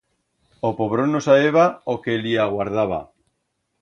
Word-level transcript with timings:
O 0.67 0.69
pobrón 0.79 1.09
no 1.13 1.21
sabeba 1.27 1.65
o 1.93 1.95
que 2.03 2.17
li 2.23 2.33
aguardaba. 2.47 2.99